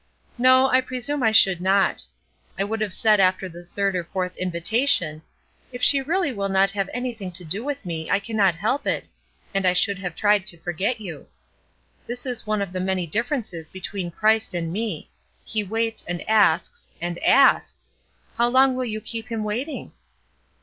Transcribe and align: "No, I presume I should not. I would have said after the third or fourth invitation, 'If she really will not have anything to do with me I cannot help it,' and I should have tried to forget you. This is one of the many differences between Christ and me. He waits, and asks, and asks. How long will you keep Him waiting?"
"No, 0.39 0.65
I 0.67 0.81
presume 0.81 1.21
I 1.21 1.31
should 1.31 1.61
not. 1.61 2.03
I 2.57 2.63
would 2.63 2.81
have 2.81 2.91
said 2.91 3.19
after 3.19 3.47
the 3.47 3.65
third 3.65 3.95
or 3.95 4.03
fourth 4.03 4.35
invitation, 4.35 5.21
'If 5.71 5.83
she 5.83 6.01
really 6.01 6.33
will 6.33 6.49
not 6.49 6.71
have 6.71 6.89
anything 6.91 7.31
to 7.33 7.45
do 7.45 7.63
with 7.63 7.85
me 7.85 8.09
I 8.09 8.17
cannot 8.19 8.55
help 8.55 8.87
it,' 8.87 9.09
and 9.53 9.63
I 9.63 9.73
should 9.73 9.99
have 9.99 10.15
tried 10.15 10.47
to 10.47 10.57
forget 10.57 10.99
you. 10.99 11.27
This 12.07 12.25
is 12.25 12.47
one 12.47 12.63
of 12.63 12.73
the 12.73 12.79
many 12.79 13.05
differences 13.05 13.69
between 13.69 14.09
Christ 14.09 14.55
and 14.55 14.73
me. 14.73 15.11
He 15.45 15.63
waits, 15.63 16.03
and 16.07 16.27
asks, 16.27 16.87
and 16.99 17.19
asks. 17.19 17.93
How 18.39 18.47
long 18.47 18.73
will 18.73 18.85
you 18.85 19.01
keep 19.01 19.27
Him 19.31 19.43
waiting?" 19.43 19.91